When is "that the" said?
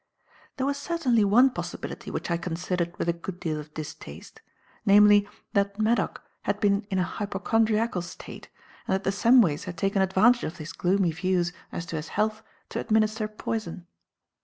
8.95-9.11